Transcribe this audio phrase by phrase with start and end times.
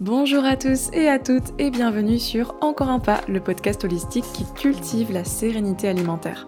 [0.00, 4.26] Bonjour à tous et à toutes et bienvenue sur Encore un pas, le podcast holistique
[4.32, 6.46] qui cultive la sérénité alimentaire.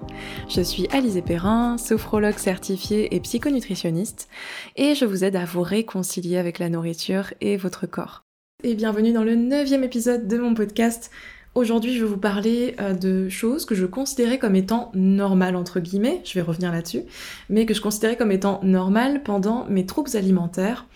[0.48, 4.28] Je suis Alizé Perrin, sophrologue certifiée et psychonutritionniste
[4.76, 8.22] et je vous aide à vous réconcilier avec la nourriture et votre corps.
[8.62, 11.10] Et bienvenue dans le neuvième épisode de mon podcast.
[11.56, 15.80] Aujourd'hui, je vais vous parler euh, de choses que je considérais comme étant normales, entre
[15.80, 17.02] guillemets, je vais revenir là-dessus,
[17.48, 20.86] mais que je considérais comme étant normales pendant mes troubles alimentaires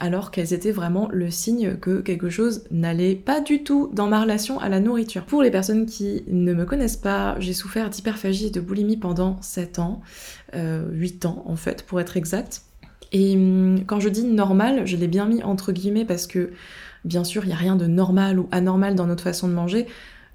[0.00, 4.22] alors qu'elles étaient vraiment le signe que quelque chose n'allait pas du tout dans ma
[4.22, 5.24] relation à la nourriture.
[5.24, 9.40] Pour les personnes qui ne me connaissent pas, j'ai souffert d'hyperphagie et de boulimie pendant
[9.42, 10.00] 7 ans,
[10.54, 12.62] 8 euh, ans en fait pour être exact.
[13.12, 16.50] Et hum, quand je dis normal, je l'ai bien mis entre guillemets parce que
[17.04, 19.86] bien sûr il n'y a rien de normal ou anormal dans notre façon de manger.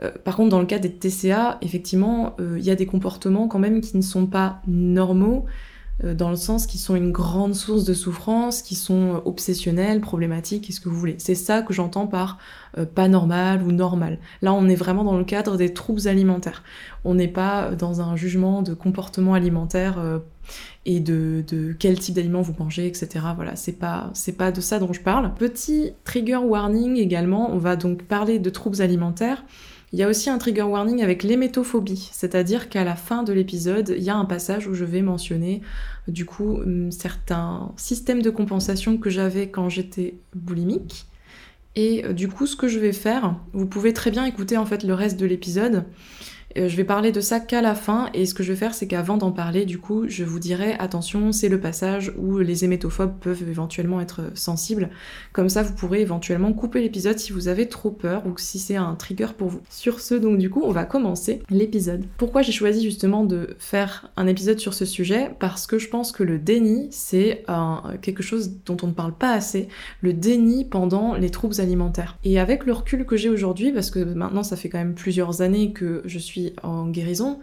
[0.03, 3.47] Euh, par contre, dans le cas des TCA, effectivement, euh, il y a des comportements
[3.47, 5.45] quand même qui ne sont pas normaux,
[6.03, 10.81] dans le sens qu'ils sont une grande source de souffrance, qui sont obsessionnels, problématiques, qu'est-ce
[10.81, 11.15] que vous voulez.
[11.19, 12.37] C'est ça que j'entends par
[12.77, 14.19] euh, pas normal ou normal.
[14.41, 16.63] Là, on est vraiment dans le cadre des troubles alimentaires.
[17.05, 20.19] On n'est pas dans un jugement de comportement alimentaire euh,
[20.85, 23.25] et de, de, quel type d'aliments vous mangez, etc.
[23.35, 25.33] Voilà, c'est pas, c'est pas de ça dont je parle.
[25.35, 29.43] Petit trigger warning également, on va donc parler de troubles alimentaires.
[29.95, 33.95] Il y a aussi un trigger warning avec l'hémétophobie, c'est-à-dire qu'à la fin de l'épisode,
[33.97, 35.61] il y a un passage où je vais mentionner
[36.09, 41.05] du coup hum, certains systèmes de compensation que j'avais quand j'étais boulimique.
[41.77, 44.65] Et euh, du coup, ce que je vais faire, vous pouvez très bien écouter en
[44.65, 45.85] fait le reste de l'épisode.
[46.57, 48.73] Euh, je vais parler de ça qu'à la fin, et ce que je vais faire,
[48.73, 52.63] c'est qu'avant d'en parler, du coup, je vous dirai attention, c'est le passage où les
[52.63, 54.89] hémétophobes peuvent éventuellement être sensibles.
[55.33, 58.75] Comme ça, vous pourrez éventuellement couper l'épisode si vous avez trop peur ou si c'est
[58.75, 59.61] un trigger pour vous.
[59.69, 62.05] Sur ce, donc, du coup, on va commencer l'épisode.
[62.17, 65.31] Pourquoi j'ai choisi justement de faire un épisode sur ce sujet?
[65.39, 67.43] Parce que je pense que le déni, c'est
[68.01, 69.67] quelque chose dont on ne parle pas assez.
[70.01, 72.17] Le déni pendant les troubles alimentaires.
[72.23, 75.41] Et avec le recul que j'ai aujourd'hui, parce que maintenant, ça fait quand même plusieurs
[75.41, 77.39] années que je suis en guérison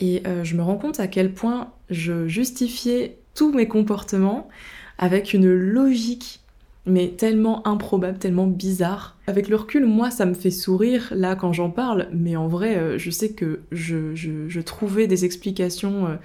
[0.00, 4.48] et euh, je me rends compte à quel point je justifiais tous mes comportements
[4.98, 6.40] avec une logique
[6.86, 9.18] mais tellement improbable, tellement bizarre.
[9.26, 12.76] Avec le recul, moi, ça me fait sourire là quand j'en parle, mais en vrai,
[12.76, 16.18] euh, je sais que je, trouvais des explications,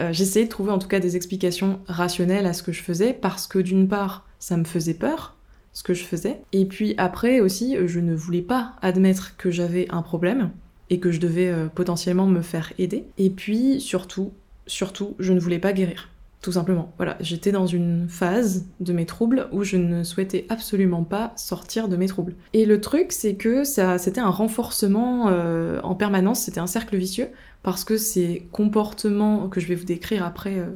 [0.00, 3.12] euh, j'essayais de trouver en tout cas des explications rationnelles à ce que je faisais,
[3.12, 5.36] parce que d'une part, ça me faisait peur,
[5.74, 9.86] ce que je faisais, et puis après aussi, je ne voulais pas admettre que j'avais
[9.90, 10.50] un problème,
[10.92, 13.06] et que je devais euh, potentiellement me faire aider.
[13.16, 14.32] Et puis surtout,
[14.66, 16.10] surtout, je ne voulais pas guérir.
[16.42, 16.92] Tout simplement.
[16.98, 21.88] Voilà, j'étais dans une phase de mes troubles où je ne souhaitais absolument pas sortir
[21.88, 22.34] de mes troubles.
[22.52, 27.28] Et le truc, c'est que c'était un renforcement euh, en permanence, c'était un cercle vicieux,
[27.62, 30.66] parce que ces comportements que je vais vous décrire après, euh,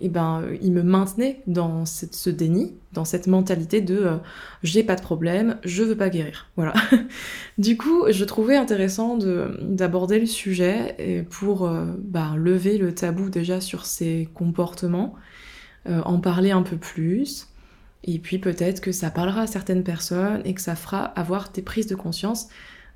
[0.00, 4.16] eh ben, euh, ils me maintenaient dans ce déni, dans cette mentalité de euh,
[4.62, 6.48] j'ai pas de problème, je veux pas guérir.
[6.56, 6.74] Voilà.
[7.58, 13.86] du coup, je trouvais intéressant d'aborder le sujet pour bah, lever le tabou déjà sur
[13.86, 15.14] ces comportements,
[15.88, 17.48] en parler un peu plus.
[18.04, 21.62] Et puis peut-être que ça parlera à certaines personnes et que ça fera avoir des
[21.62, 22.48] prises de conscience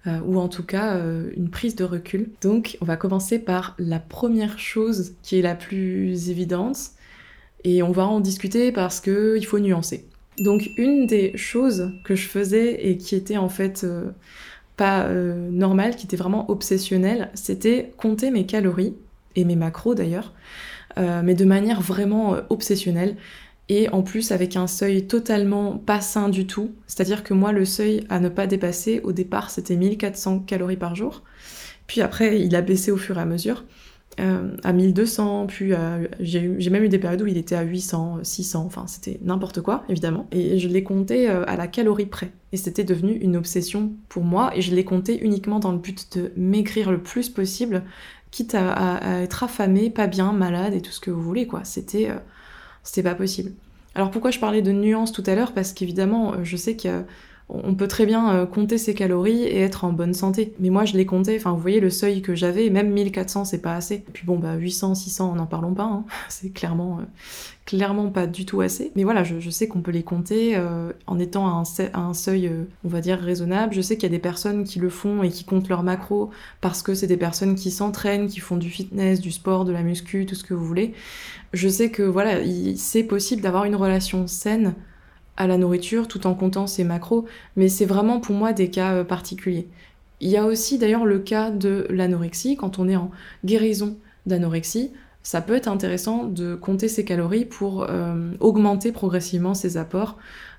[0.07, 2.31] euh, ou en tout cas euh, une prise de recul.
[2.41, 6.79] Donc on va commencer par la première chose qui est la plus évidente
[7.65, 10.07] et on va en discuter parce qu'il faut nuancer.
[10.39, 14.11] Donc une des choses que je faisais et qui était en fait euh,
[14.77, 18.95] pas normale, qui était vraiment obsessionnelle, c'était compter mes calories
[19.35, 20.35] et mes macros d'ailleurs,
[20.99, 23.17] mais de manière vraiment obsessionnelle
[23.69, 26.73] et en plus avec un seuil totalement pas sain du tout.
[26.87, 30.95] C'est-à-dire que moi, le seuil à ne pas dépasser, au départ, c'était 1400 calories par
[30.95, 31.23] jour.
[31.87, 33.65] Puis après, il a baissé au fur et à mesure.
[34.19, 35.73] Euh, à 1200, puis
[36.21, 39.85] j'ai même eu des périodes où il était à 800, 600, enfin c'était n'importe quoi
[39.91, 40.27] évidemment.
[40.33, 42.33] Et je l'ai compté euh, à la calorie près.
[42.53, 46.17] Et c'était devenu une obsession pour moi et je l'ai compté uniquement dans le but
[46.17, 47.83] de maigrir le plus possible,
[48.31, 51.65] quitte à, être affamé, pas bien, malade et tout ce que vous voulez quoi.
[51.65, 52.17] C'était euh,
[52.87, 53.53] c'était pas possible.
[53.95, 55.53] Alors pourquoi je parlais de nuances tout à l'heure?
[55.53, 56.77] Parce qu'évidemment, euh, je sais
[57.49, 60.55] qu'on peut très bien euh, compter ses calories et être en bonne santé.
[60.59, 63.63] Mais moi, je les comptais, enfin, vous voyez le seuil que j'avais, même 1400, c'est
[63.63, 63.97] pas assez.
[63.97, 66.05] Et puis bon, bah 800, 600, n'en parlons pas, hein.
[66.29, 67.05] c'est clairement, euh,
[67.65, 68.93] clairement pas du tout assez.
[68.97, 70.61] Mais voilà, je, sais qu'on peut les compter
[71.07, 71.63] en étant à
[71.95, 72.51] un, seuil,
[72.85, 73.75] on va dire, raisonnable.
[73.75, 76.31] Je sais qu'il y a des personnes qui le font et qui comptent leurs macros
[76.61, 79.83] parce que c'est des personnes qui s'entraînent, qui font du fitness, du sport, de la
[79.83, 80.95] muscu, tout ce que vous voulez
[81.53, 82.41] je sais que voilà,
[82.77, 84.75] c'est possible d'avoir une relation saine
[85.37, 88.95] à la nourriture tout en comptant ses macros, mais c'est vraiment pour moi des cas
[88.95, 89.69] euh, particuliers.
[90.21, 93.11] Il y a aussi d'ailleurs le cas de l'anorexie, quand on est en
[93.45, 94.93] guérison d'anorexie,
[95.23, 97.87] ça peut être intéressant de compter ses calories pour
[98.39, 100.17] augmenter progressivement ses apports.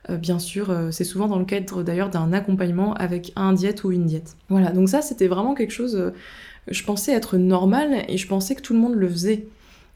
[0.09, 4.05] bien sûr, c'est souvent dans le cadre d'ailleurs d'un accompagnement avec un diète ou une
[4.05, 4.35] diète.
[4.49, 6.11] Voilà, donc ça c'était vraiment quelque chose,
[6.67, 9.47] je pensais être normal et je pensais que tout le monde le faisait.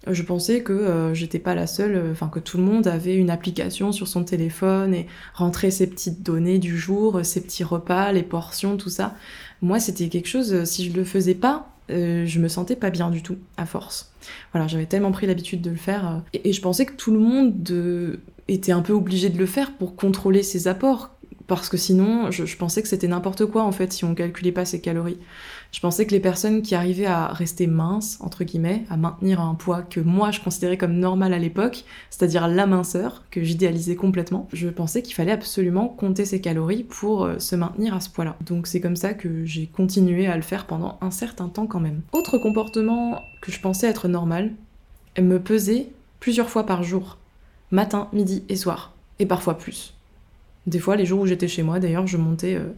[0.07, 3.15] Je pensais que euh, j'étais pas la seule, euh, enfin que tout le monde avait
[3.15, 5.05] une application sur son téléphone et
[5.35, 9.15] rentrait ses petites données du jour, euh, ses petits repas, les portions, tout ça.
[9.61, 13.21] Moi, c'était quelque chose, si je le faisais pas, je me sentais pas bien du
[13.21, 14.13] tout, à force.
[14.53, 16.23] Voilà, j'avais tellement pris l'habitude de le faire.
[16.33, 17.69] et, je pensais que tout le monde
[18.47, 21.11] était un peu obligé de le faire pour contrôler ses apports
[21.51, 24.63] parce que sinon, je, pensais que c'était n'importe quoi en fait si on calculait pas
[24.63, 25.17] ses calories.
[25.73, 29.53] Je pensais que les personnes qui arrivaient à rester minces, entre guillemets, à maintenir un
[29.55, 34.47] poids que moi je considérais comme normal à l'époque, c'est-à-dire la minceur, que j'idéalisais complètement,
[34.53, 38.37] je pensais qu'il fallait absolument compter ses calories pour euh, se maintenir à ce poids-là.
[38.45, 41.81] Donc c'est comme ça que j'ai continué à le faire pendant un certain temps quand
[41.81, 41.99] même.
[42.13, 44.53] Autre comportement que je pensais être normal,
[45.19, 47.17] me peser plusieurs fois par jour,
[47.71, 49.95] matin, midi et soir, et parfois plus.
[50.67, 52.73] Des fois, les jours où j'étais chez moi, d'ailleurs, je montais euh,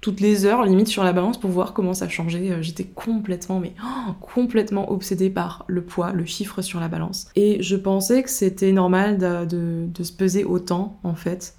[0.00, 2.50] toutes les heures, limite sur la balance, pour voir comment ça changeait.
[2.50, 7.28] Euh, j'étais complètement, mais oh, complètement obsédée par le poids, le chiffre sur la balance.
[7.34, 11.54] Et je pensais que c'était normal de, se peser autant, en fait.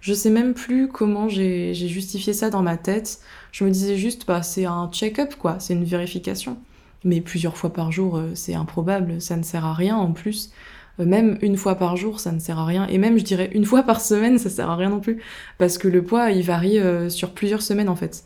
[0.00, 3.20] Je sais même plus comment j'ai justifié ça dans ma tête.
[3.52, 6.58] Je me disais juste, bah, c'est un check-up, quoi, c'est une vérification.
[7.04, 10.52] Mais plusieurs fois par jour, euh, c'est improbable, ça ne sert à rien en plus.
[11.00, 12.86] Euh, même une fois par jour, ça ne sert à rien.
[12.88, 15.22] Et même, je dirais, une fois par semaine, ça sert à rien non plus.
[15.58, 18.24] Parce que le poids, il varie euh, sur plusieurs semaines, en fait.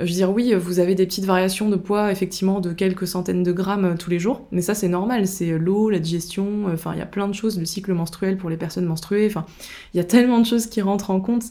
[0.00, 3.06] Euh, je veux dire, oui, vous avez des petites variations de poids, effectivement, de quelques
[3.06, 4.46] centaines de grammes tous les jours.
[4.50, 5.26] Mais ça, c'est normal.
[5.26, 8.50] C'est l'eau, la digestion, enfin, il y a plein de choses, le cycle menstruel pour
[8.50, 9.26] les personnes menstruées.
[9.26, 9.46] Enfin,
[9.94, 11.44] il y a tellement de choses qui rentrent en compte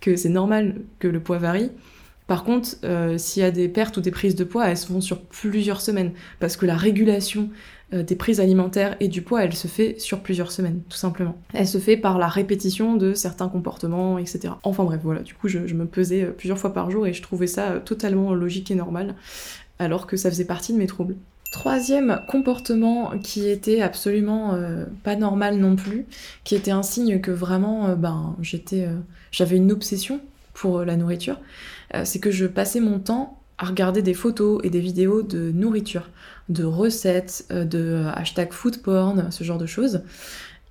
[0.00, 1.70] que c'est normal que le poids varie.
[2.26, 2.70] Par contre,
[3.18, 5.80] s'il y a des pertes ou des prises de poids, elles se font sur plusieurs
[5.80, 6.10] semaines.
[6.40, 7.50] Parce que la régulation
[7.92, 11.36] des prises alimentaires et du poids, elle se fait sur plusieurs semaines, tout simplement.
[11.54, 14.54] Elle se fait par la répétition de certains comportements, etc.
[14.64, 17.22] Enfin bref, voilà, du coup, je, me pesais euh, plusieurs fois par jour et je
[17.22, 19.14] trouvais ça euh, totalement logique et normal,
[19.78, 21.14] alors que ça faisait partie de mes troubles.
[21.52, 24.58] Troisième comportement qui était absolument
[25.04, 26.04] pas normal non plus,
[26.42, 28.86] qui était un signe que vraiment, ben, j'étais,
[29.30, 30.20] j'avais une obsession
[30.52, 31.38] pour la nourriture,
[32.04, 36.08] c'est que je passais mon temps à regarder des photos et des vidéos de nourriture,
[36.48, 40.02] de recettes, euh, de euh, hashtag food porn, ce genre de choses.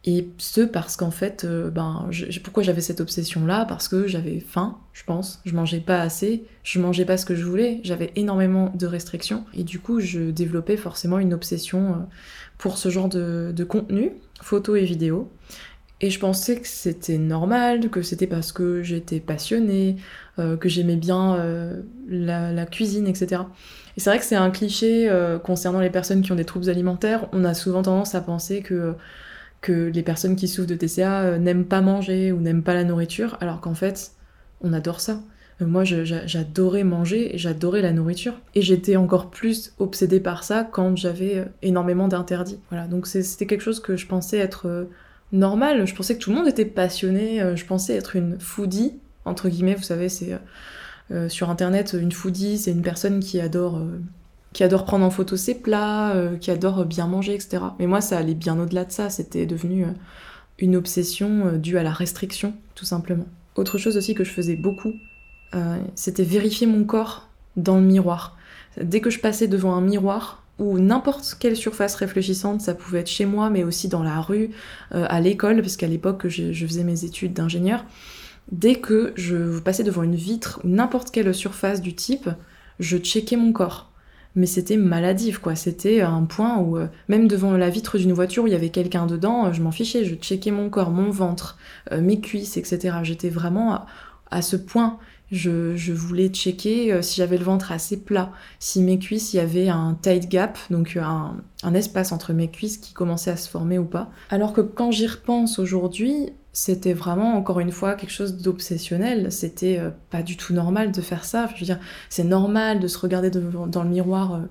[0.07, 2.09] Et ce parce qu'en fait, euh, ben,
[2.43, 3.65] pourquoi j'avais cette obsession-là?
[3.65, 5.41] Parce que j'avais faim, je pense.
[5.45, 9.45] Je mangeais pas assez, je mangeais pas ce que je voulais, j'avais énormément de restrictions.
[9.55, 12.07] Et du coup, je développais forcément une obsession
[12.59, 14.11] pour ce genre de, de contenu,
[14.41, 15.31] photos et vidéos.
[16.01, 19.95] Et je pensais que c'était normal, que c'était parce que j'étais passionnée,
[20.39, 23.43] euh, que j'aimais bien euh, la, cuisine, etc.
[23.95, 26.69] Et c'est vrai que c'est un cliché euh, concernant les personnes qui ont des troubles
[26.69, 27.29] alimentaires.
[27.31, 28.93] On a souvent tendance à penser que,
[29.61, 33.37] que les personnes qui souffrent de TCA n'aiment pas manger ou n'aiment pas la nourriture,
[33.39, 34.11] alors qu'en fait,
[34.61, 35.21] on adore ça.
[35.61, 38.33] Moi, j'adorais manger et j'adorais la nourriture.
[38.55, 42.59] Et j'étais encore plus obsédée par ça quand j'avais énormément d'interdits.
[42.69, 44.89] Voilà, donc c'était quelque chose que je pensais être
[45.35, 45.85] normal.
[45.85, 47.41] Je pensais que tout le monde était passionné.
[47.41, 48.93] Euh, je pensais être une foodie,
[49.25, 50.37] entre guillemets, vous savez, c'est euh,
[51.11, 53.79] euh, sur internet, une foodie, c'est une personne qui adore,
[54.53, 57.63] qui adore prendre en photo ses plats, qui adore bien manger, etc.
[57.79, 59.09] Mais moi, ça allait bien au-delà de ça.
[59.09, 59.85] C'était devenu
[60.57, 63.25] une obsession due à la restriction, tout simplement.
[63.55, 64.93] Autre chose aussi que je faisais beaucoup,
[65.93, 68.37] c'était vérifier mon corps dans le miroir.
[68.81, 73.09] Dès que je passais devant un miroir, ou n'importe quelle surface réfléchissante, ça pouvait être
[73.09, 74.51] chez moi, mais aussi dans la rue,
[74.93, 77.85] euh, à l'école, parce qu'à l'époque je, je, faisais mes études d'ingénieur.
[78.51, 82.29] Dès que je passais devant une vitre ou n'importe quelle surface du type,
[82.79, 83.91] je checkais mon corps.
[84.35, 85.55] Mais c'était maladif, quoi.
[85.55, 88.69] C'était un point où, euh, même devant la vitre d'une voiture où il y avait
[88.69, 90.03] quelqu'un dedans, je m'en fichais.
[90.03, 91.57] Je checkais mon corps, mon ventre,
[91.91, 92.97] euh, mes cuisses, etc.
[93.03, 93.85] J'étais vraiment
[94.31, 94.99] à ce point.
[95.31, 99.39] Je, voulais checker euh, si j'avais le ventre assez plat, si mes cuisses, il y
[99.39, 103.49] avait un tight gap, donc euh, un, espace entre mes cuisses qui commençait à se
[103.49, 104.11] former ou pas.
[104.29, 109.31] Alors que quand j'y repense aujourd'hui, c'était vraiment encore une fois quelque chose d'obsessionnel.
[109.31, 111.49] C'était euh, pas du tout normal de faire ça.
[111.55, 111.79] Je veux dire,
[112.09, 114.41] c'est normal de se regarder dans le miroir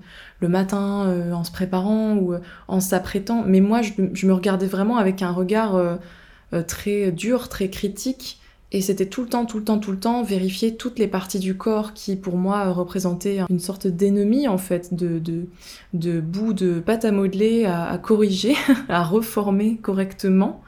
[0.41, 2.35] le matin en se préparant ou
[2.67, 3.43] en s'apprêtant.
[3.47, 5.79] Mais moi, je, je, me regardais vraiment avec un regard
[6.67, 8.39] très dur, très critique.
[8.75, 11.39] Et c'était tout le temps, tout le temps, tout le temps vérifier toutes les parties
[11.39, 15.45] du corps qui, pour moi, représentaient une sorte d'ennemi, en fait, de, de,
[15.93, 18.53] de bout de pâte à modeler à, corriger,
[18.89, 20.61] à reformer correctement.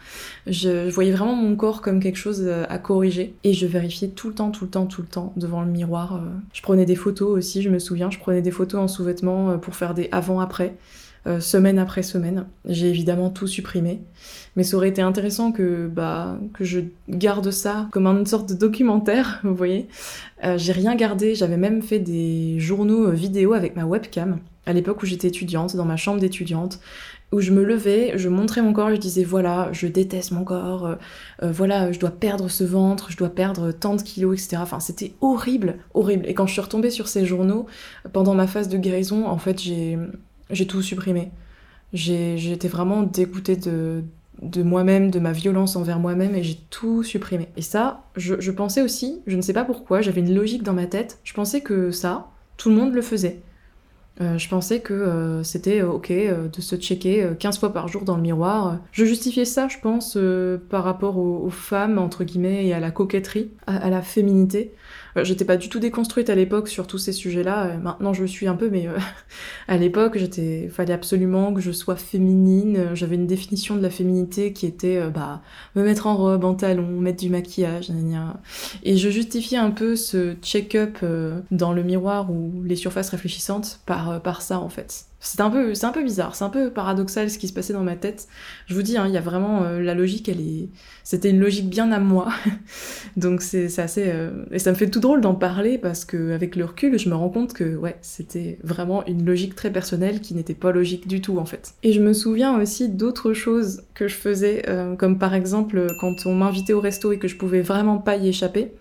[0.45, 3.35] Je, voyais vraiment mon corps comme quelque chose euh, à corriger.
[3.43, 6.15] Et je vérifiais tout le temps, tout le temps, tout le temps devant le miroir.
[6.15, 6.19] Euh.
[6.53, 8.09] Je prenais des photos aussi, je me souviens.
[8.09, 10.77] Je prenais des photos en sous-vêtements euh, pour faire des avant-après.
[11.25, 12.45] Euh, semaine après semaine.
[12.65, 14.01] J'ai évidemment tout supprimé,
[14.55, 18.53] mais ça aurait été intéressant que bah que je garde ça comme une sorte de
[18.53, 19.87] documentaire, vous voyez.
[20.43, 25.01] Euh, j'ai rien gardé, j'avais même fait des journaux vidéo avec ma webcam à l'époque
[25.01, 26.79] où j'étais étudiante, dans ma chambre d'étudiante
[27.33, 30.85] où je me levais, je montrais mon corps, je disais voilà, je déteste mon corps,
[30.85, 30.95] euh,
[31.43, 34.61] euh, voilà, je dois perdre ce ventre, je dois perdre tant de kilos, etc.
[34.61, 36.25] Enfin, c'était horrible, horrible.
[36.25, 37.65] Et quand je suis retombée sur ces journaux,
[38.13, 39.97] pendant ma phase de guérison, en fait, j'ai,
[40.49, 41.31] j'ai tout supprimé.
[41.93, 44.03] J'étais vraiment dégoûtée de,
[44.61, 47.49] moi-même, de ma violence envers moi-même, et j'ai tout supprimé.
[47.55, 50.73] Et ça, je, je pensais aussi, je ne sais pas pourquoi, j'avais une logique dans
[50.73, 53.41] ma tête, je pensais que ça, tout le monde le faisait.
[54.19, 58.01] Euh, je pensais que euh, c'était euh, ok de se checker 15 fois par jour
[58.03, 58.79] dans le miroir.
[58.91, 60.17] Je justifiais ça, je pense,
[60.69, 64.73] par rapport aux, femmes, entre guillemets, et à la coquetterie, à la féminité.
[65.17, 67.65] Euh, j'étais pas du tout déconstruite à l'époque sur tous ces sujets-là.
[67.65, 68.97] Euh, maintenant, je le suis un peu, mais euh,
[69.67, 72.89] à l'époque, j'étais, fallait absolument que je sois féminine.
[72.93, 75.41] J'avais une définition de la féminité qui était, bah,
[75.75, 77.91] me mettre en robe, en talon, mettre du maquillage,
[78.83, 80.99] Et je justifiais un peu ce check-up
[81.51, 85.05] dans le miroir ou les surfaces réfléchissantes par, par ça, en fait.
[85.19, 87.83] C'est un peu, un peu bizarre, c'est un peu paradoxal ce qui se passait dans
[87.83, 88.27] ma tête.
[88.67, 90.69] Je vous dis, hein, il y a vraiment euh, la logique, elle est,
[91.03, 92.29] c'était une logique bien à moi.
[93.17, 96.55] Donc c'est, assez, euh, et ça me fait tout drôle d'en parler parce que avec
[96.55, 100.35] le recul, je me rends compte que ouais, c'était vraiment une logique très personnelle qui
[100.35, 101.73] n'était pas logique du tout en fait.
[101.81, 106.27] Et je me souviens aussi d'autres choses que je faisais, euh, comme par exemple quand
[106.27, 108.71] on m'invitait au resto et que je pouvais vraiment pas y échapper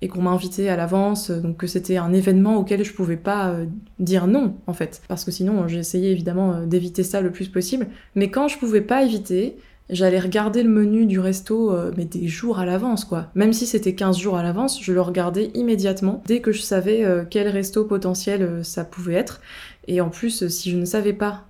[0.00, 3.50] et qu'on m'a invité à l'avance, donc que c'était un événement auquel je pouvais pas
[3.50, 3.66] euh,
[3.98, 7.48] dire non en fait, parce que sinon j'ai essayé évidemment euh, d'éviter ça le plus
[7.48, 7.88] possible.
[8.14, 9.56] Mais quand je pouvais pas éviter,
[9.90, 13.30] j'allais regarder le menu du resto euh, mais des jours à l'avance quoi.
[13.34, 17.04] Même si c'était 15 jours à l'avance, je le regardais immédiatement dès que je savais
[17.30, 19.40] quel resto potentiel ça pouvait être.
[19.88, 21.44] Et en plus, si je ne savais pas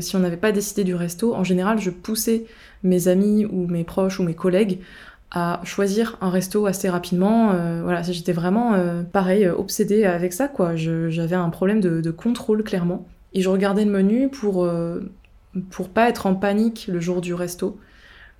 [0.00, 2.46] si on n'avait pas décidé du resto, en général, je poussais
[2.82, 4.80] mes amis ou mes proches ou mes collègues
[5.34, 7.50] à choisir un resto assez rapidement.
[7.52, 10.76] Euh, voilà, j'étais vraiment, euh, pareil, euh, obsédée avec ça, quoi.
[10.76, 13.06] J'avais un problème de, contrôle, clairement.
[13.32, 14.68] Et je regardais le menu pour,
[15.70, 17.80] pour pas être en panique le jour du resto.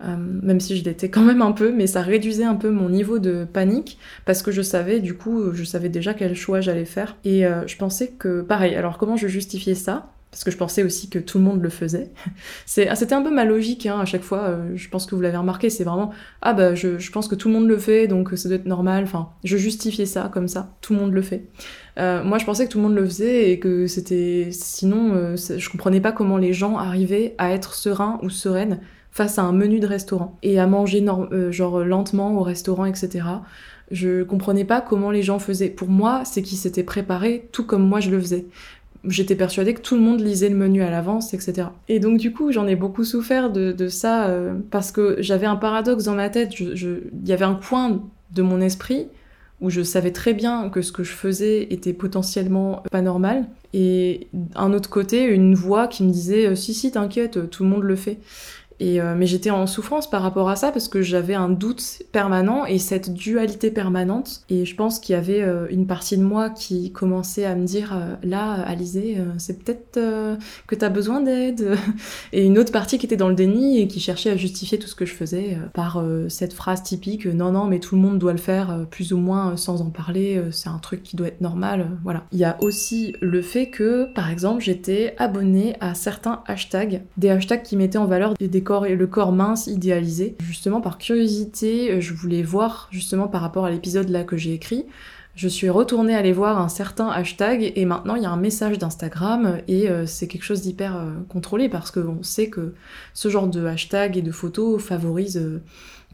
[0.00, 3.18] même si je l'étais quand même un peu, mais ça réduisait un peu mon niveau
[3.18, 7.16] de panique parce que je savais, du coup, je savais déjà quel choix j'allais faire.
[7.24, 10.13] Et je pensais que, pareil, alors comment je justifiais ça?
[10.34, 12.10] Parce que je pensais aussi que tout le monde le faisait.
[12.88, 15.20] Ah, c'était un peu ma logique hein, à chaque fois, euh, je pense que vous
[15.20, 16.10] l'avez remarqué, c'est vraiment
[16.42, 19.04] ah bah je, pense que tout le monde le fait donc ça doit être normal,
[19.04, 21.44] enfin je justifiais ça comme ça, tout le monde le fait.
[21.98, 25.36] Euh, moi je pensais que tout le monde le faisait et que c'était sinon euh,
[25.36, 28.80] je comprenais pas comment les gens arrivaient à être sereins ou sereines
[29.12, 31.04] face à un menu de restaurant et à manger
[31.50, 33.24] genre lentement au restaurant etc.
[33.90, 35.68] Je comprenais pas comment les gens faisaient.
[35.68, 38.46] Pour moi, c'est qu'ils s'étaient préparés tout comme moi je le faisais
[39.06, 41.68] j'étais persuadée que tout le monde lisait le menu à l'avance, etc.
[41.88, 45.56] Et donc du coup, j'en ai beaucoup souffert de, ça euh, parce que j'avais un
[45.56, 46.58] paradoxe dans ma tête.
[46.58, 49.08] Il y avait un coin de mon esprit
[49.60, 54.28] où je savais très bien que ce que je faisais était potentiellement pas normal, et
[54.54, 57.82] un autre côté, une voix qui me disait euh, si si t'inquiète, tout le monde
[57.82, 58.18] le fait.
[58.82, 62.64] Euh, mais j'étais en souffrance par rapport à ça parce que j'avais un doute permanent
[62.66, 64.42] et cette dualité permanente.
[64.50, 67.64] Et je pense qu'il y avait euh, une partie de moi qui commençait à me
[67.64, 70.00] dire euh, là, Alizé, c'est peut-être
[70.66, 71.76] que t'as besoin d'aide.
[72.32, 74.88] et une autre partie qui était dans le déni et qui cherchait à justifier tout
[74.88, 78.32] ce que je faisais par cette phrase typique non, non, mais tout le monde doit
[78.32, 81.88] le faire plus ou moins sans en parler, c'est un truc qui doit être normal.
[82.02, 82.24] voilà.
[82.32, 87.30] Il y a aussi le fait que, par exemple, j'étais abonnée à certains hashtags, des
[87.30, 88.48] hashtags qui mettaient en valeur des
[88.86, 90.36] et le corps mince idéalisé.
[90.42, 94.52] Justement, par curiosité, euh, je voulais voir, justement par rapport à l'épisode là que j'ai
[94.52, 94.86] écrit,
[95.34, 98.78] je suis retournée aller voir un certain hashtag et maintenant il y a un message
[98.78, 102.74] d'Instagram et euh, c'est quelque chose d'hyper euh, contrôlé parce qu'on sait que
[103.14, 105.60] ce genre de hashtag et de photos favorise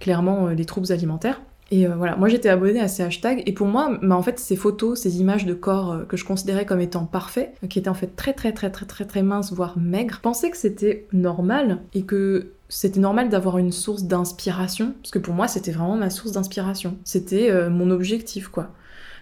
[0.01, 1.43] clairement les troubles alimentaires.
[1.73, 4.57] Et voilà, moi j'étais abonnée à ces hashtags et pour moi, bah, en fait, ces
[4.57, 8.17] photos, ces images de corps que je considérais comme étant parfaits, qui étaient en fait
[8.17, 12.53] très très très très très très minces, voire maigres, je que c'était normal et que
[12.69, 16.97] c'était normal d'avoir une source d'inspiration, parce que pour moi c'était vraiment ma source d'inspiration.
[17.05, 18.71] C'était euh, mon objectif quoi.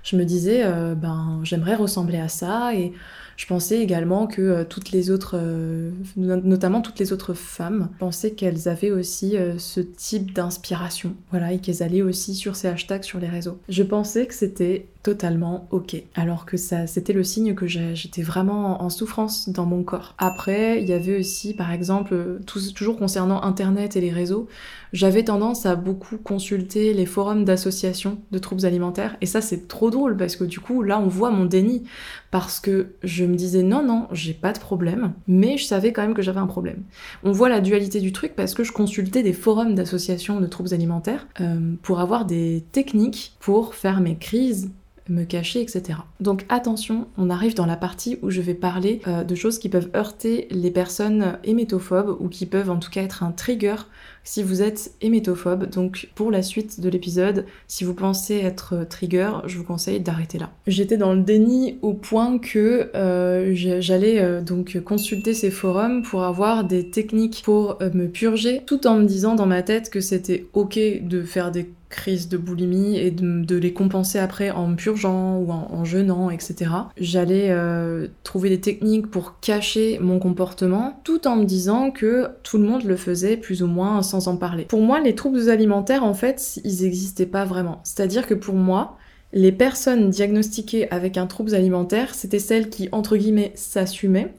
[0.04, 2.92] Je me disais, euh, ben j'aimerais ressembler à ça et
[3.38, 8.32] je pensais également que euh, toutes les autres, euh, notamment toutes les autres femmes, pensaient
[8.32, 11.14] qu'elles avaient aussi euh, ce type d'inspiration.
[11.30, 13.58] Voilà, et qu'elles allaient aussi sur ces hashtags sur les réseaux.
[13.68, 16.02] Je pensais que c'était totalement ok.
[16.16, 20.14] Alors que ça, c'était le signe que j'étais vraiment en souffrance dans mon corps.
[20.18, 24.48] Après, il y avait aussi, par exemple, toujours concernant Internet et les réseaux,
[24.92, 29.16] j'avais tendance à beaucoup consulter les forums d'associations de troubles alimentaires.
[29.20, 31.84] Et ça, c'est trop drôle drôle parce que du coup, là, on voit mon déni.
[32.30, 36.02] Parce que je me disais non, non, j'ai pas de problème, mais je savais quand
[36.02, 36.82] même que j'avais un problème.
[37.22, 40.74] On voit la dualité du truc parce que je consultais des forums d'associations de troubles
[40.74, 44.70] alimentaires euh, pour avoir des techniques pour faire mes crises
[45.08, 46.00] me cacher, etc.
[46.20, 49.68] Donc attention, on arrive dans la partie où je vais parler euh, de choses qui
[49.68, 53.76] peuvent heurter les personnes hémétophobes ou qui peuvent en tout cas être un trigger
[54.24, 55.70] si vous êtes hémétophobe.
[55.70, 60.38] Donc pour la suite de l'épisode, si vous pensez être trigger, je vous conseille d'arrêter
[60.38, 60.50] là.
[60.66, 66.24] J'étais dans le déni au point que euh, j'allais euh, donc consulter ces forums pour
[66.24, 70.46] avoir des techniques pour me purger, tout en me disant dans ma tête que c'était
[70.52, 75.50] ok de faire des crises de boulimie et de, les compenser après en purgeant ou
[75.50, 76.70] en, jeûnant, etc.
[76.98, 82.58] J'allais euh, trouver des techniques pour cacher mon comportement tout en me disant que tout
[82.58, 84.64] le monde le faisait plus ou moins sans en parler.
[84.64, 87.80] Pour moi, les troubles alimentaires, en fait, ils n'existaient pas vraiment.
[87.84, 88.98] C'est-à-dire que pour moi,
[89.32, 94.34] les personnes diagnostiquées avec un trouble alimentaire, c'était celles qui, entre guillemets, s'assumaient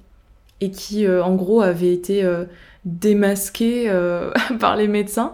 [0.61, 2.45] et qui, euh, en gros, avaient été euh,
[2.85, 3.91] démasquées
[4.59, 5.33] par les médecins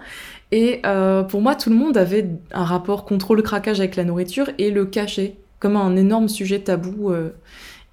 [0.52, 4.72] et euh, pour moi, tout le monde avait un rapport contrôle-craquage avec la nourriture et
[4.72, 7.12] le cachait comme un énorme sujet tabou.
[7.12, 7.32] Euh,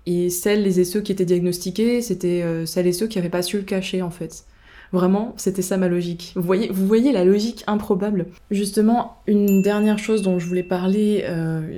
[0.04, 3.42] et celles et ceux qui étaient diagnostiqués, c'était euh, celles et ceux qui n'avaient pas
[3.42, 4.44] su le cacher en fait.
[4.90, 6.32] Vraiment, c'était ça ma logique.
[6.35, 8.26] Vous voyez, vous voyez la logique improbable.
[8.50, 11.25] Justement, une dernière chose dont je voulais parler,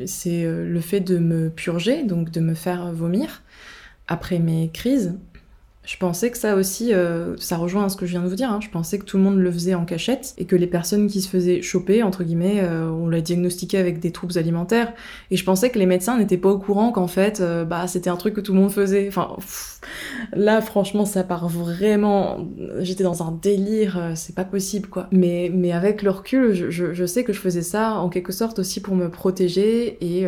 [0.07, 3.43] c'est le fait de me purger, donc de me faire vomir
[4.09, 5.15] après mes crises.
[5.85, 8.37] Je pensais que ça aussi, euh, ça rejoint à ce que je viens de vous
[8.37, 8.61] dire, hein.
[8.63, 11.21] je pensais que tout le monde le faisait en cachette et que les personnes qui
[11.21, 14.95] se faisaient choper, entre guillemets, euh, on l'a diagnostiqué avec des troubles alimentaires
[15.31, 18.09] et je pensais que les médecins n'étaient pas au courant qu'en fait, euh, bah c'était
[18.09, 19.07] un truc que tout le monde faisait.
[19.09, 19.37] Enfin,
[20.33, 22.49] là franchement, ça part vraiment,
[22.79, 25.09] j'étais dans un délire, c'est pas possible quoi.
[25.13, 28.59] Mais, mais avec le recul, je, je, sais que je faisais ça en quelque sorte
[28.59, 30.27] aussi pour me protéger et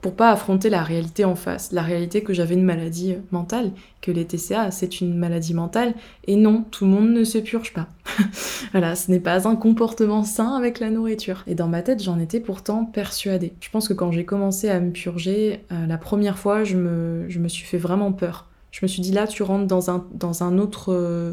[0.00, 4.10] pour pas affronter la réalité en face, la réalité que j'avais une maladie mentale, que
[4.10, 5.94] les TCA c'est une maladie mentale,
[6.26, 7.88] et non, tout le monde ne se purge pas.
[8.72, 11.44] voilà, ce n'est pas un comportement sain avec la nourriture.
[11.46, 13.52] Et dans ma tête, j'en étais pourtant persuadée.
[13.60, 17.26] Je pense que quand j'ai commencé à me purger, euh, la première fois, je me,
[17.28, 18.49] je me suis fait vraiment peur.
[18.70, 20.92] Je me suis dit là, tu rentres dans un, dans un autre...
[20.92, 21.32] Euh,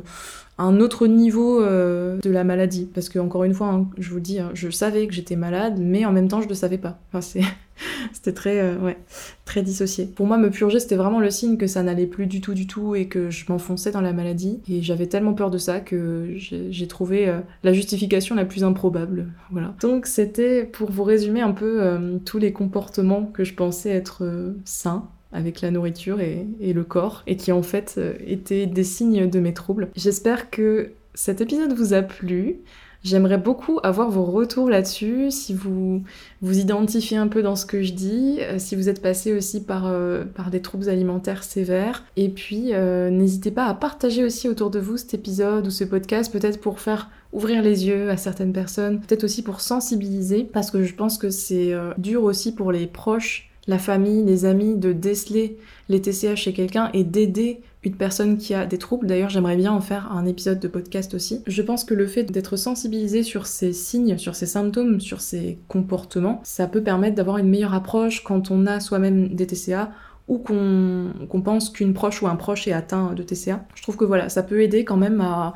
[0.59, 2.89] un autre niveau euh, de la maladie.
[2.91, 5.75] Parce que, encore une fois, hein, je vous dis, hein, je savais que j'étais malade,
[5.79, 6.99] mais en même temps, je ne le savais pas.
[7.13, 7.41] Enfin.
[8.11, 8.97] C'était très, euh, ouais,
[9.45, 10.07] très dissocié.
[10.07, 12.65] Pour moi, me purger, c'était vraiment le signe que ça n'allait plus du tout, du
[12.65, 14.61] tout, et que je m'enfonçais dans la maladie.
[14.67, 17.31] Et j'avais tellement peur de ça que j'ai trouvé
[17.63, 19.27] la justification la plus improbable.
[19.51, 19.75] Voilà.
[19.79, 25.07] Donc, c'était pour vous résumer un peu tous les comportements que je pensais être sains
[25.37, 29.53] avec la nourriture et, le corps, et qui en fait étaient des signes de mes
[29.53, 29.89] troubles.
[29.95, 32.57] J'espère que cet épisode vous a plu.
[33.03, 36.03] J'aimerais beaucoup avoir vos retours là-dessus, si vous
[36.41, 39.63] vous identifiez un peu dans ce que je dis, euh, si vous êtes passé aussi
[39.63, 42.03] par, euh, par des troubles alimentaires sévères.
[42.17, 45.83] Et puis, euh, n'hésitez pas à partager aussi autour de vous cet épisode ou ce
[45.83, 50.71] podcast, peut-être pour faire ouvrir les yeux à certaines personnes, peut-être aussi pour sensibiliser, parce
[50.71, 54.93] que je pense que c'est dur aussi pour les proches, la famille, les amis, de
[54.93, 55.57] déceler
[55.89, 59.07] les TCA chez quelqu'un et d'aider une personne qui a des troubles.
[59.07, 61.41] D'ailleurs, j'aimerais bien en faire un épisode de podcast aussi.
[61.47, 65.57] Je pense que le fait d'être sensibilisé sur ces signes, sur ces symptômes, sur ces
[65.67, 69.91] comportements, ça peut permettre d'avoir une meilleure approche quand on a soi-même des TCA
[70.27, 73.65] ou qu'on pense qu'une proche ou un proche est atteint de TCA.
[73.75, 75.53] Je trouve que voilà, ça peut aider quand même à,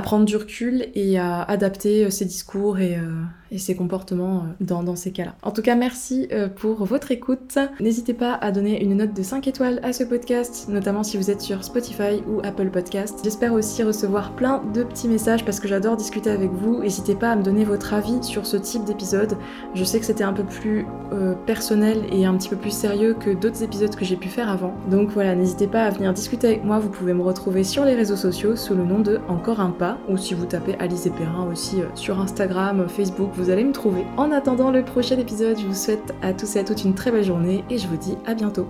[0.00, 4.96] prendre du recul et à adapter ses discours et, euh, et ses comportements euh, dans,
[4.96, 5.34] ces cas-là.
[5.42, 7.58] En tout cas, merci euh, pour votre écoute.
[7.80, 11.30] N'hésitez pas à donner une note de 5 étoiles à ce podcast, notamment si vous
[11.30, 13.20] êtes sur Spotify ou Apple Podcast.
[13.22, 16.82] J'espère aussi recevoir plein de petits messages parce que j'adore discuter avec vous.
[16.82, 19.36] N'hésitez pas à me donner votre avis sur ce type d'épisode.
[19.74, 23.14] Je sais que c'était un peu plus euh, personnel et un petit peu plus sérieux
[23.14, 24.74] que d'autres épisodes que j'ai pu faire avant.
[24.90, 26.78] Donc voilà, n'hésitez pas à venir discuter avec moi.
[26.78, 29.98] Vous pouvez me retrouver sur les réseaux sociaux sous le nom de Encore un pas
[30.08, 34.04] ou si vous tapez Alice et Perrin aussi sur Instagram, Facebook vous allez me trouver.
[34.16, 37.12] En attendant le prochain épisode, je vous souhaite à tous et à toutes une très
[37.12, 38.66] belle journée et je vous dis à bientôt.